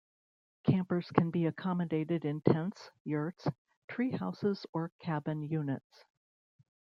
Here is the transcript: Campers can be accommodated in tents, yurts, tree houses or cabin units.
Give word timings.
Campers 0.63 1.11
can 1.11 1.29
be 1.29 1.45
accommodated 1.45 2.25
in 2.25 2.41
tents, 2.41 2.89
yurts, 3.03 3.47
tree 3.87 4.09
houses 4.09 4.65
or 4.73 4.91
cabin 4.99 5.43
units. 5.43 6.05